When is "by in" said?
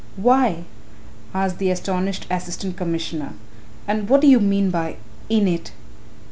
4.71-5.47